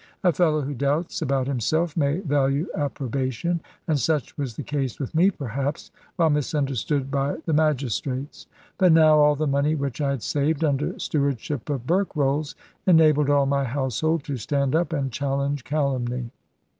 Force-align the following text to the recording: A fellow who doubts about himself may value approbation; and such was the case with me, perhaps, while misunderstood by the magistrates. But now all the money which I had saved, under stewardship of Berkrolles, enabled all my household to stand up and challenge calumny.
A 0.23 0.33
fellow 0.33 0.61
who 0.61 0.73
doubts 0.73 1.21
about 1.21 1.45
himself 1.45 1.95
may 1.95 2.21
value 2.21 2.65
approbation; 2.73 3.61
and 3.87 3.99
such 3.99 4.35
was 4.35 4.55
the 4.55 4.63
case 4.63 4.99
with 4.99 5.13
me, 5.13 5.29
perhaps, 5.29 5.91
while 6.15 6.31
misunderstood 6.31 7.11
by 7.11 7.35
the 7.45 7.53
magistrates. 7.53 8.47
But 8.79 8.93
now 8.93 9.19
all 9.19 9.35
the 9.35 9.45
money 9.45 9.75
which 9.75 10.01
I 10.01 10.09
had 10.09 10.23
saved, 10.23 10.63
under 10.63 10.97
stewardship 10.97 11.69
of 11.69 11.85
Berkrolles, 11.85 12.55
enabled 12.87 13.29
all 13.29 13.45
my 13.45 13.63
household 13.63 14.23
to 14.23 14.37
stand 14.37 14.75
up 14.75 14.91
and 14.91 15.11
challenge 15.11 15.63
calumny. 15.65 16.31